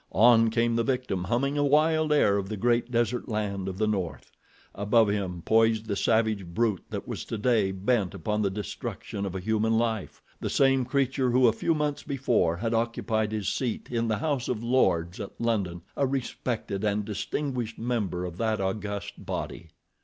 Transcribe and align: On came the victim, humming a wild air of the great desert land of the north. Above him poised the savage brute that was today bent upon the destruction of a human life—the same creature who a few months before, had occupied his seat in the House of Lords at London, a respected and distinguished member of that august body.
On 0.13 0.49
came 0.49 0.75
the 0.77 0.83
victim, 0.83 1.25
humming 1.25 1.59
a 1.59 1.63
wild 1.63 2.11
air 2.11 2.35
of 2.37 2.49
the 2.49 2.57
great 2.57 2.89
desert 2.89 3.29
land 3.29 3.67
of 3.69 3.77
the 3.77 3.85
north. 3.85 4.31
Above 4.73 5.09
him 5.09 5.43
poised 5.45 5.85
the 5.85 5.95
savage 5.95 6.43
brute 6.43 6.81
that 6.89 7.07
was 7.07 7.23
today 7.23 7.71
bent 7.71 8.15
upon 8.15 8.41
the 8.41 8.49
destruction 8.49 9.27
of 9.27 9.35
a 9.35 9.39
human 9.39 9.77
life—the 9.77 10.49
same 10.49 10.85
creature 10.85 11.29
who 11.29 11.47
a 11.47 11.53
few 11.53 11.75
months 11.75 12.01
before, 12.01 12.57
had 12.57 12.73
occupied 12.73 13.31
his 13.31 13.47
seat 13.47 13.89
in 13.91 14.07
the 14.07 14.17
House 14.17 14.47
of 14.49 14.63
Lords 14.63 15.19
at 15.19 15.39
London, 15.39 15.83
a 15.95 16.07
respected 16.07 16.83
and 16.83 17.05
distinguished 17.05 17.77
member 17.77 18.25
of 18.25 18.37
that 18.37 18.59
august 18.59 19.23
body. 19.23 19.69